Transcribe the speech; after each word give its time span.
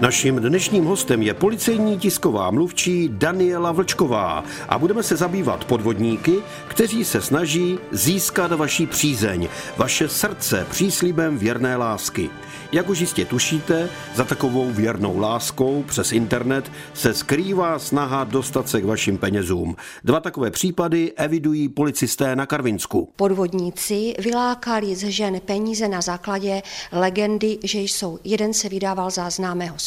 Naším 0.00 0.36
dnešním 0.36 0.84
hostem 0.84 1.22
je 1.22 1.34
policejní 1.34 1.98
tisková 1.98 2.50
mluvčí 2.50 3.08
Daniela 3.12 3.72
Vlčková 3.72 4.44
a 4.68 4.78
budeme 4.78 5.02
se 5.02 5.16
zabývat 5.16 5.64
podvodníky, 5.64 6.36
kteří 6.68 7.04
se 7.04 7.22
snaží 7.22 7.78
získat 7.92 8.52
vaší 8.52 8.86
přízeň, 8.86 9.48
vaše 9.76 10.08
srdce 10.08 10.66
příslibem 10.70 11.38
věrné 11.38 11.76
lásky. 11.76 12.30
Jak 12.72 12.88
už 12.88 13.00
jistě 13.00 13.24
tušíte, 13.24 13.88
za 14.14 14.24
takovou 14.24 14.70
věrnou 14.70 15.18
láskou 15.18 15.84
přes 15.88 16.12
internet 16.12 16.72
se 16.94 17.14
skrývá 17.14 17.78
snaha 17.78 18.24
dostat 18.24 18.68
se 18.68 18.80
k 18.80 18.84
vašim 18.84 19.18
penězům. 19.18 19.76
Dva 20.04 20.20
takové 20.20 20.50
případy 20.50 21.12
evidují 21.16 21.68
policisté 21.68 22.36
na 22.36 22.46
Karvinsku. 22.46 23.08
Podvodníci 23.16 24.14
vylákali 24.18 24.96
z 24.96 25.08
žen 25.08 25.40
peníze 25.44 25.88
na 25.88 26.00
základě 26.00 26.62
legendy, 26.92 27.58
že 27.64 27.80
jsou 27.80 28.18
jeden 28.24 28.54
se 28.54 28.68
vydával 28.68 29.10
za 29.10 29.30
známého 29.30 29.78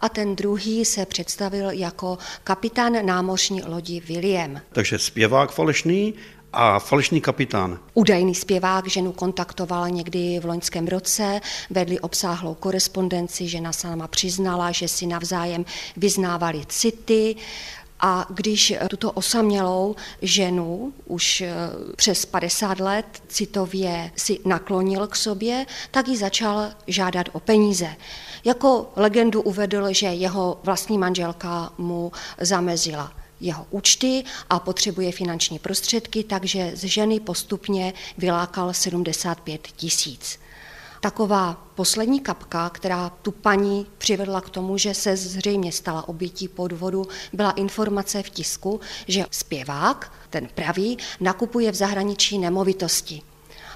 a 0.00 0.08
ten 0.08 0.36
druhý 0.36 0.84
se 0.84 1.06
představil 1.06 1.70
jako 1.70 2.18
kapitán 2.44 3.06
námořní 3.06 3.62
lodi 3.62 4.00
William. 4.00 4.60
Takže 4.72 4.98
zpěvák 4.98 5.52
falešný 5.52 6.14
a 6.52 6.78
falešný 6.78 7.20
kapitán. 7.20 7.78
Údajný 7.94 8.34
zpěvák 8.34 8.86
ženu 8.86 9.12
kontaktoval 9.12 9.90
někdy 9.90 10.40
v 10.40 10.44
loňském 10.44 10.86
roce, 10.86 11.40
vedli 11.70 12.00
obsáhlou 12.00 12.54
korespondenci, 12.54 13.48
žena 13.48 13.72
sama 13.72 14.08
přiznala, 14.08 14.72
že 14.72 14.88
si 14.88 15.06
navzájem 15.06 15.64
vyznávali 15.96 16.62
city, 16.68 17.36
a 18.02 18.26
když 18.30 18.74
tuto 18.88 19.12
osamělou 19.12 19.96
ženu 20.22 20.92
už 21.06 21.40
eh, 21.40 21.54
přes 21.96 22.26
50 22.26 22.80
let 22.80 23.22
citově 23.28 24.10
si 24.16 24.38
naklonil 24.44 25.06
k 25.06 25.16
sobě, 25.16 25.66
tak 25.90 26.08
ji 26.08 26.16
začal 26.16 26.70
žádat 26.86 27.26
o 27.32 27.40
peníze. 27.40 27.96
Jako 28.44 28.92
legendu 28.96 29.42
uvedl, 29.42 29.92
že 29.92 30.06
jeho 30.06 30.60
vlastní 30.64 30.98
manželka 30.98 31.72
mu 31.78 32.12
zamezila 32.40 33.12
jeho 33.40 33.66
účty 33.70 34.24
a 34.50 34.58
potřebuje 34.58 35.12
finanční 35.12 35.58
prostředky, 35.58 36.24
takže 36.24 36.72
z 36.74 36.84
ženy 36.84 37.20
postupně 37.20 37.92
vylákal 38.18 38.72
75 38.72 39.68
tisíc. 39.76 40.38
Taková 41.02 41.66
poslední 41.74 42.20
kapka, 42.20 42.70
která 42.70 43.10
tu 43.22 43.30
paní 43.30 43.86
přivedla 43.98 44.40
k 44.40 44.50
tomu, 44.50 44.78
že 44.78 44.94
se 44.94 45.16
zřejmě 45.16 45.72
stala 45.72 46.08
obětí 46.08 46.48
podvodu, 46.48 47.06
byla 47.32 47.50
informace 47.50 48.22
v 48.22 48.30
tisku, 48.30 48.80
že 49.08 49.24
zpěvák, 49.30 50.12
ten 50.30 50.48
pravý, 50.54 50.98
nakupuje 51.20 51.72
v 51.72 51.74
zahraničí 51.74 52.38
nemovitosti 52.38 53.22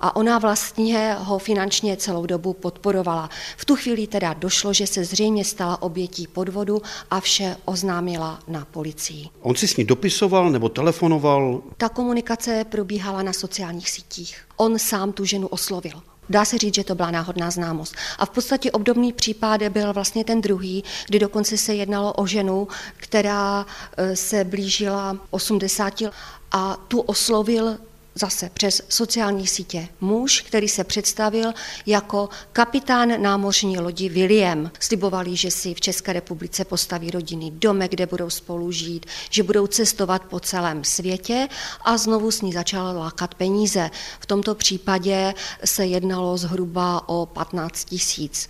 a 0.00 0.16
ona 0.16 0.38
vlastně 0.38 1.16
ho 1.18 1.38
finančně 1.38 1.96
celou 1.96 2.26
dobu 2.26 2.52
podporovala. 2.52 3.30
V 3.56 3.64
tu 3.64 3.76
chvíli 3.76 4.06
teda 4.06 4.34
došlo, 4.34 4.72
že 4.72 4.86
se 4.86 5.04
zřejmě 5.04 5.44
stala 5.44 5.82
obětí 5.82 6.26
podvodu 6.26 6.82
a 7.10 7.20
vše 7.20 7.56
oznámila 7.64 8.38
na 8.48 8.64
policii. 8.64 9.28
On 9.40 9.54
si 9.54 9.68
s 9.68 9.76
ní 9.76 9.84
dopisoval 9.84 10.50
nebo 10.50 10.68
telefonoval? 10.68 11.62
Ta 11.76 11.88
komunikace 11.88 12.64
probíhala 12.64 13.22
na 13.22 13.32
sociálních 13.32 13.90
sítích. 13.90 14.44
On 14.56 14.78
sám 14.78 15.12
tu 15.12 15.24
ženu 15.24 15.46
oslovil. 15.46 16.02
Dá 16.28 16.44
se 16.44 16.58
říct, 16.58 16.74
že 16.74 16.84
to 16.84 16.94
byla 16.94 17.10
náhodná 17.10 17.50
známost. 17.50 17.94
A 18.18 18.26
v 18.26 18.30
podstatě 18.30 18.70
obdobný 18.70 19.12
případ 19.12 19.62
byl 19.62 19.92
vlastně 19.92 20.24
ten 20.24 20.40
druhý, 20.40 20.84
kdy 21.08 21.18
dokonce 21.18 21.56
se 21.56 21.74
jednalo 21.74 22.12
o 22.12 22.26
ženu, 22.26 22.68
která 22.96 23.66
e, 23.96 24.16
se 24.16 24.44
blížila 24.44 25.16
80 25.30 26.02
a 26.52 26.76
tu 26.88 27.00
oslovil 27.00 27.78
zase 28.14 28.50
přes 28.54 28.82
sociální 28.88 29.46
sítě 29.46 29.88
muž, 30.00 30.40
který 30.40 30.68
se 30.68 30.84
představil 30.84 31.52
jako 31.86 32.28
kapitán 32.52 33.22
námořní 33.22 33.78
lodi 33.78 34.08
William. 34.08 34.70
Slibovali, 34.80 35.36
že 35.36 35.50
si 35.50 35.74
v 35.74 35.80
České 35.80 36.12
republice 36.12 36.64
postaví 36.64 37.10
rodinný 37.10 37.50
domek, 37.50 37.90
kde 37.90 38.06
budou 38.06 38.30
spolu 38.30 38.72
žít, 38.72 39.06
že 39.30 39.42
budou 39.42 39.66
cestovat 39.66 40.22
po 40.24 40.40
celém 40.40 40.84
světě 40.84 41.48
a 41.84 41.96
znovu 41.96 42.30
s 42.30 42.40
ní 42.40 42.52
začal 42.52 42.98
lákat 42.98 43.34
peníze. 43.34 43.90
V 44.20 44.26
tomto 44.26 44.54
případě 44.54 45.34
se 45.64 45.86
jednalo 45.86 46.36
zhruba 46.36 47.08
o 47.08 47.26
15 47.26 47.84
tisíc. 47.84 48.48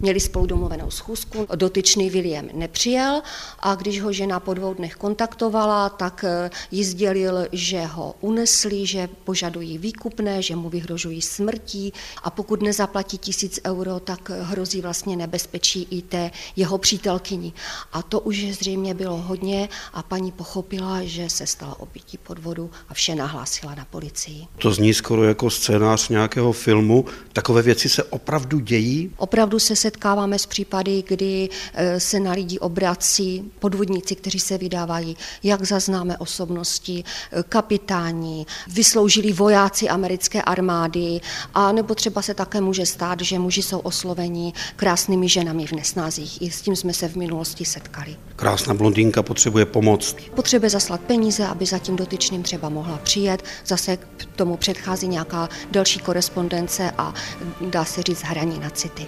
Měli 0.00 0.20
spolu 0.20 0.46
domluvenou 0.46 0.90
schůzku, 0.90 1.46
dotyčný 1.54 2.10
William 2.10 2.48
nepřijel 2.52 3.22
a 3.60 3.74
když 3.74 4.00
ho 4.00 4.12
žena 4.12 4.40
po 4.40 4.54
dvou 4.54 4.74
dnech 4.74 4.94
kontaktovala, 4.94 5.88
tak 5.88 6.24
eh, 6.24 6.50
jí 6.70 6.84
sdělil, 6.84 7.46
že 7.52 7.84
ho 7.84 8.14
unesli, 8.20 8.86
že 8.86 9.08
požadují 9.24 9.78
výkupné, 9.78 10.42
že 10.42 10.56
mu 10.56 10.68
vyhrožují 10.68 11.22
smrtí 11.22 11.92
a 12.22 12.30
pokud 12.30 12.62
nezaplatí 12.62 13.18
tisíc 13.18 13.60
euro, 13.66 14.00
tak 14.00 14.30
hrozí 14.30 14.80
vlastně 14.80 15.16
nebezpečí 15.16 15.86
i 15.90 16.02
té 16.02 16.30
jeho 16.56 16.78
přítelkyni. 16.78 17.52
A 17.92 18.02
to 18.02 18.20
už 18.20 18.44
zřejmě 18.50 18.94
bylo 18.94 19.16
hodně 19.16 19.68
a 19.92 20.02
paní 20.02 20.32
pochopila, 20.32 21.02
že 21.02 21.30
se 21.30 21.46
stala 21.46 21.80
obětí 21.80 22.18
podvodu 22.18 22.70
a 22.88 22.94
vše 22.94 23.14
nahlásila 23.14 23.74
na 23.74 23.84
policii. 23.84 24.46
To 24.58 24.72
zní 24.72 24.94
skoro 24.94 25.24
jako 25.24 25.50
scénář 25.50 26.08
nějakého 26.08 26.52
filmu. 26.52 27.04
Takové 27.32 27.62
věci 27.62 27.88
se 27.88 28.04
opravdu 28.04 28.58
dějí? 28.58 29.12
Opravdu 29.16 29.58
se 29.58 29.76
setkáváme 29.78 30.38
s 30.38 30.46
případy, 30.46 31.04
kdy 31.08 31.48
eh, 31.74 32.00
se 32.00 32.20
na 32.20 32.32
lidi 32.32 32.58
obrací 32.58 33.52
podvodníci, 33.58 34.14
kteří 34.14 34.40
se 34.40 34.58
vydávají 34.58 35.16
jak 35.42 35.64
za 35.64 35.80
známé 35.80 36.18
osobnosti, 36.18 37.04
eh, 37.04 37.42
kapitáni, 37.48 38.46
vysloužili 38.68 39.32
vojáci 39.32 39.88
americké 39.88 40.42
armády, 40.42 41.20
a 41.54 41.72
nebo 41.72 41.94
třeba 41.94 42.22
se 42.22 42.34
také 42.34 42.60
může 42.60 42.86
stát, 42.86 43.20
že 43.20 43.38
muži 43.38 43.62
jsou 43.62 43.78
osloveni 43.78 44.52
krásnými 44.76 45.28
ženami 45.28 45.66
v 45.66 45.72
nesnázích. 45.72 46.42
I 46.42 46.50
s 46.50 46.62
tím 46.62 46.76
jsme 46.76 46.92
se 46.92 47.08
v 47.08 47.16
minulosti 47.16 47.64
setkali. 47.64 48.16
Krásná 48.36 48.74
blondýnka 48.74 49.22
potřebuje 49.22 49.66
pomoc. 49.66 50.16
Potřebuje 50.34 50.70
zaslat 50.70 51.00
peníze, 51.00 51.46
aby 51.46 51.66
za 51.66 51.78
tím 51.78 51.96
dotyčným 51.96 52.42
třeba 52.42 52.68
mohla 52.68 52.98
přijet. 52.98 53.44
Zase 53.66 53.96
k 53.96 54.24
tomu 54.36 54.56
předchází 54.56 55.08
nějaká 55.08 55.48
další 55.70 55.98
korespondence 55.98 56.92
a 56.98 57.14
dá 57.60 57.84
se 57.84 58.02
říct 58.02 58.22
hraní 58.22 58.58
na 58.58 58.70
city. 58.70 59.06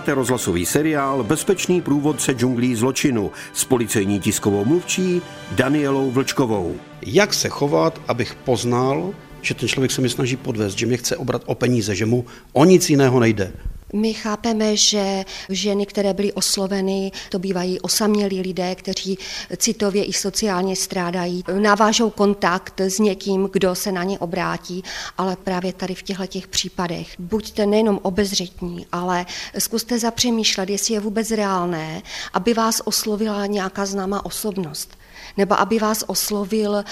Posloucháte 0.00 0.18
rozhlasový 0.20 0.66
seriál 0.66 1.24
Bezpečný 1.24 1.80
průvodce 1.80 2.32
džunglí 2.32 2.74
zločinu 2.74 3.30
s 3.52 3.64
policejní 3.64 4.20
tiskovou 4.20 4.64
mluvčí 4.64 5.22
Danielou 5.52 6.10
Vlčkovou. 6.10 6.76
Jak 7.06 7.34
se 7.34 7.48
chovat, 7.48 8.00
abych 8.08 8.34
poznal, 8.34 9.14
že 9.40 9.54
ten 9.54 9.68
člověk 9.68 9.90
se 9.90 10.00
mi 10.00 10.08
snaží 10.08 10.36
podvést, 10.36 10.78
že 10.78 10.86
mě 10.86 10.96
chce 10.96 11.16
obrat 11.16 11.42
o 11.46 11.54
peníze, 11.54 11.94
že 11.94 12.06
mu 12.06 12.24
o 12.52 12.64
nic 12.64 12.90
jiného 12.90 13.20
nejde. 13.20 13.52
My 13.92 14.14
chápeme, 14.14 14.76
že 14.76 15.24
ženy, 15.48 15.86
které 15.86 16.14
byly 16.14 16.32
osloveny, 16.32 17.12
to 17.30 17.38
bývají 17.38 17.80
osamělí 17.80 18.40
lidé, 18.40 18.74
kteří 18.74 19.18
citově 19.56 20.04
i 20.04 20.12
sociálně 20.12 20.76
strádají, 20.76 21.44
navážou 21.58 22.10
kontakt 22.10 22.80
s 22.80 22.98
někým, 22.98 23.48
kdo 23.52 23.74
se 23.74 23.92
na 23.92 24.04
ně 24.04 24.18
obrátí, 24.18 24.84
ale 25.18 25.36
právě 25.36 25.72
tady 25.72 25.94
v 25.94 26.02
těchto 26.02 26.26
těch 26.26 26.48
případech. 26.48 27.14
Buďte 27.18 27.66
nejenom 27.66 27.98
obezřetní, 28.02 28.86
ale 28.92 29.26
zkuste 29.58 29.98
zapřemýšlet, 29.98 30.70
jestli 30.70 30.94
je 30.94 31.00
vůbec 31.00 31.30
reálné, 31.30 32.02
aby 32.32 32.54
vás 32.54 32.82
oslovila 32.84 33.46
nějaká 33.46 33.86
známá 33.86 34.24
osobnost 34.24 34.99
nebo 35.36 35.60
aby 35.60 35.78
vás 35.78 36.04
oslovil 36.06 36.76
eh, 36.76 36.84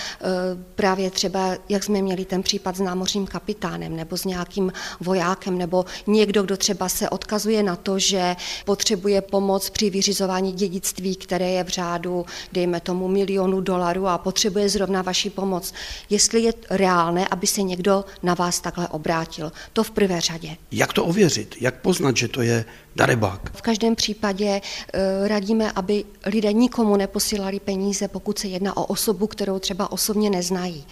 právě 0.75 1.11
třeba, 1.11 1.57
jak 1.69 1.85
jsme 1.85 2.03
měli 2.03 2.25
ten 2.25 2.43
případ 2.43 2.77
s 2.77 2.81
námořním 2.81 3.27
kapitánem, 3.27 3.97
nebo 3.97 4.17
s 4.17 4.25
nějakým 4.25 4.73
vojákem, 5.01 5.59
nebo 5.59 5.85
někdo, 6.07 6.43
kdo 6.43 6.57
třeba 6.57 6.89
se 6.89 7.09
odkazuje 7.09 7.63
na 7.63 7.77
to, 7.77 7.99
že 7.99 8.37
potřebuje 8.65 9.21
pomoc 9.21 9.71
při 9.71 9.91
vyřizování 9.91 10.53
dědictví, 10.53 11.17
které 11.17 11.51
je 11.51 11.65
v 11.65 11.69
řádu, 11.69 12.27
dejme 12.53 12.81
tomu, 12.81 13.09
milionu 13.09 13.61
dolarů 13.61 14.07
a 14.07 14.19
potřebuje 14.19 14.69
zrovna 14.69 15.03
vaši 15.03 15.31
pomoc. 15.31 15.73
Jestli 16.11 16.41
je 16.41 16.53
reálné, 16.71 17.29
aby 17.29 17.47
se 17.47 17.63
někdo 17.63 18.05
na 18.23 18.35
vás 18.35 18.61
takhle 18.61 18.89
obrátil. 18.89 19.53
To 19.73 19.85
v 19.85 19.91
prvé 19.91 20.21
řadě. 20.21 20.57
Jak 20.73 20.93
to 20.93 21.05
ověřit? 21.05 21.55
Jak 21.61 21.81
poznat, 21.81 22.17
že 22.17 22.29
to 22.29 22.43
je 22.43 22.65
darebák? 22.99 23.51
V 23.55 23.63
každém 23.63 23.95
případě 23.95 24.61
eh, 24.61 25.29
radíme, 25.29 25.73
aby 25.73 26.05
lidé 26.27 26.53
nikomu 26.53 26.97
neposílali 26.97 27.61
peníze, 27.61 28.09
pokud 28.09 28.39
se 28.39 28.49
jedná 28.49 28.77
o 28.77 28.85
osobu, 28.85 29.27
kterou 29.27 29.59
třeba 29.59 29.93
osobně 29.93 30.31
neznají. 30.31 30.87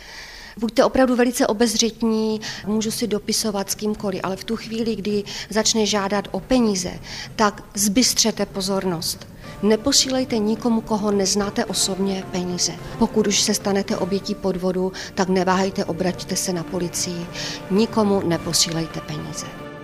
Buďte 0.59 0.85
opravdu 0.85 1.17
velice 1.17 1.47
obezřetní, 1.47 2.41
můžu 2.67 2.91
si 2.91 3.07
dopisovat 3.07 3.71
s 3.71 3.75
kýmkoliv, 3.75 4.21
ale 4.25 4.37
v 4.37 4.45
tu 4.45 4.57
chvíli, 4.57 4.97
kdy 4.97 5.25
začne 5.51 5.87
žádat 5.87 6.29
o 6.31 6.41
peníze, 6.41 6.93
tak 7.37 7.63
zbystřete 7.75 8.47
pozornost. 8.47 9.29
Neposílejte 9.63 10.39
nikomu, 10.39 10.81
koho 10.81 11.11
neznáte 11.11 11.65
osobně, 11.65 12.25
peníze. 12.33 12.73
Pokud 12.99 13.27
už 13.27 13.41
se 13.41 13.55
stanete 13.55 13.97
obětí 13.97 14.35
podvodu, 14.35 14.93
tak 15.15 15.29
neváhejte, 15.29 15.85
obraťte 15.85 16.37
se 16.37 16.53
na 16.53 16.63
policii. 16.63 17.27
Nikomu 17.71 18.23
neposílejte 18.29 19.01
peníze. 19.01 19.66